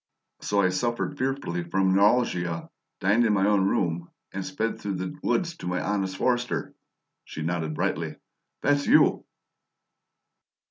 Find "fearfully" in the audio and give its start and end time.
1.19-1.63